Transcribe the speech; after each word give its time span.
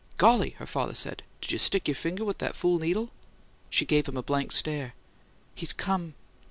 "Golly!" 0.17 0.55
her 0.57 0.65
father 0.65 0.95
said. 0.95 1.21
"Did 1.41 1.51
you 1.51 1.59
stick 1.59 1.87
your 1.87 1.93
finger 1.93 2.25
with 2.25 2.39
that 2.39 2.55
fool 2.55 2.79
needle?" 2.79 3.11
She 3.69 3.85
gave 3.85 4.07
him 4.07 4.17
a 4.17 4.23
blank 4.23 4.51
stare. 4.51 4.95
"He's 5.53 5.73
come!" 5.73 6.15